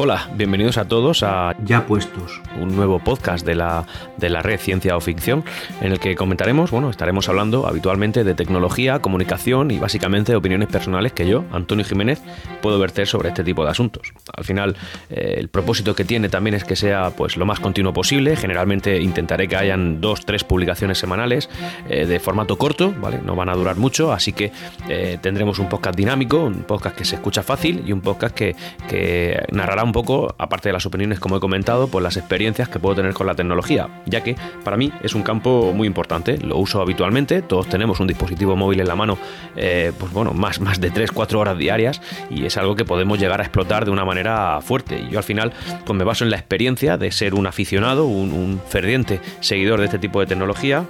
[0.00, 3.84] Hola, bienvenidos a todos a Ya Puestos, un nuevo podcast de la,
[4.16, 5.42] de la red Ciencia o Ficción,
[5.80, 10.68] en el que comentaremos, bueno, estaremos hablando habitualmente de tecnología, comunicación y básicamente de opiniones
[10.68, 12.22] personales que yo, Antonio Jiménez,
[12.62, 14.12] puedo verter sobre este tipo de asuntos.
[14.32, 14.76] Al final,
[15.10, 18.36] eh, el propósito que tiene también es que sea pues lo más continuo posible.
[18.36, 21.50] Generalmente intentaré que hayan dos, tres publicaciones semanales
[21.88, 23.18] eh, de formato corto, ¿vale?
[23.20, 24.52] No van a durar mucho, así que
[24.88, 28.54] eh, tendremos un podcast dinámico, un podcast que se escucha fácil y un podcast que,
[28.88, 32.78] que narrará un poco, aparte de las opiniones como he comentado, pues las experiencias que
[32.78, 36.58] puedo tener con la tecnología, ya que para mí es un campo muy importante, lo
[36.58, 39.18] uso habitualmente, todos tenemos un dispositivo móvil en la mano,
[39.56, 43.40] eh, pues bueno, más, más de 3-4 horas diarias y es algo que podemos llegar
[43.40, 45.00] a explotar de una manera fuerte.
[45.00, 45.52] Y yo al final
[45.84, 49.86] pues me baso en la experiencia de ser un aficionado, un, un ferviente seguidor de
[49.86, 50.84] este tipo de tecnología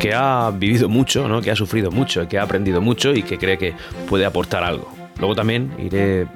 [0.00, 1.40] que ha vivido mucho, ¿no?
[1.40, 3.74] que ha sufrido mucho, que ha aprendido mucho y que cree que
[4.08, 4.92] puede aportar algo.
[5.18, 6.26] Luego también iré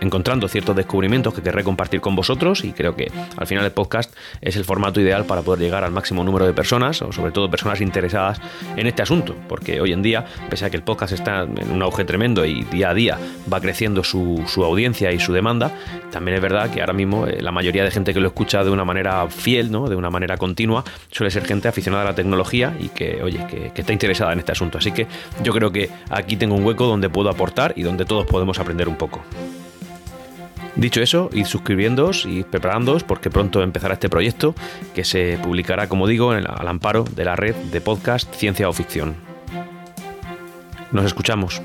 [0.00, 4.14] encontrando ciertos descubrimientos que querré compartir con vosotros y creo que al final el podcast
[4.40, 7.50] es el formato ideal para poder llegar al máximo número de personas o sobre todo
[7.50, 8.40] personas interesadas
[8.76, 11.82] en este asunto, porque hoy en día, pese a que el podcast está en un
[11.82, 13.18] auge tremendo y día a día
[13.52, 15.72] va creciendo su, audiencia y su demanda,
[16.10, 18.70] también es verdad que ahora mismo eh, la mayoría de gente que lo escucha de
[18.70, 19.88] una manera fiel, ¿no?
[19.88, 23.72] de una manera continua, suele ser gente aficionada a la tecnología y que, oye, que,
[23.72, 24.78] que está interesada en este asunto.
[24.78, 25.06] Así que
[25.42, 28.88] yo creo que aquí tengo un hueco donde puedo aportar y donde todos podemos aprender
[28.88, 29.20] un poco.
[30.76, 34.54] Dicho eso, id suscribiéndoos y preparándoos porque pronto empezará este proyecto
[34.94, 39.16] que se publicará, como digo, al amparo de la red de podcast Ciencia o Ficción.
[40.92, 41.60] Nos escuchamos.